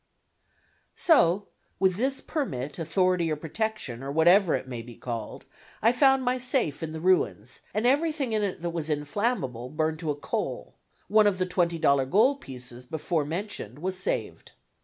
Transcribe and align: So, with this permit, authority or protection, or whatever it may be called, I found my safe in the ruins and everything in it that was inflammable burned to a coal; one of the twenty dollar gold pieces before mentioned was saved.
So, 0.95 1.45
with 1.77 1.95
this 1.95 2.21
permit, 2.21 2.79
authority 2.79 3.31
or 3.31 3.35
protection, 3.35 4.01
or 4.01 4.11
whatever 4.11 4.55
it 4.55 4.67
may 4.67 4.81
be 4.81 4.95
called, 4.95 5.45
I 5.79 5.91
found 5.91 6.23
my 6.23 6.39
safe 6.39 6.81
in 6.81 6.91
the 6.91 6.99
ruins 6.99 7.59
and 7.71 7.85
everything 7.85 8.33
in 8.33 8.41
it 8.41 8.63
that 8.63 8.71
was 8.71 8.89
inflammable 8.89 9.69
burned 9.69 9.99
to 9.99 10.09
a 10.09 10.15
coal; 10.15 10.73
one 11.07 11.27
of 11.27 11.37
the 11.37 11.45
twenty 11.45 11.77
dollar 11.77 12.07
gold 12.07 12.41
pieces 12.41 12.87
before 12.87 13.25
mentioned 13.25 13.77
was 13.77 13.95
saved. 13.95 14.53